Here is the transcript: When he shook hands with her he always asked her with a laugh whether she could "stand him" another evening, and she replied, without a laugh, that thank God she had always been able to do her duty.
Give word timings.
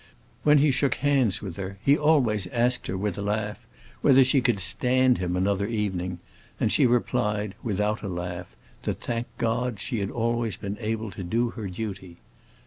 When 0.41 0.57
he 0.57 0.71
shook 0.71 0.95
hands 0.95 1.43
with 1.43 1.57
her 1.57 1.77
he 1.85 1.95
always 1.95 2.47
asked 2.47 2.87
her 2.87 2.97
with 2.97 3.19
a 3.19 3.21
laugh 3.21 3.59
whether 4.01 4.23
she 4.23 4.41
could 4.41 4.59
"stand 4.59 5.19
him" 5.19 5.35
another 5.35 5.67
evening, 5.67 6.17
and 6.59 6.71
she 6.71 6.87
replied, 6.87 7.53
without 7.61 8.01
a 8.01 8.07
laugh, 8.07 8.55
that 8.81 8.99
thank 8.99 9.27
God 9.37 9.79
she 9.79 9.99
had 9.99 10.09
always 10.09 10.57
been 10.57 10.79
able 10.79 11.11
to 11.11 11.21
do 11.23 11.51
her 11.51 11.67
duty. 11.67 12.17